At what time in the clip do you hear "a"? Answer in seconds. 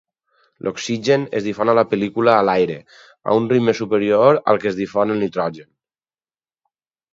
1.73-1.75, 2.37-2.47, 3.33-3.37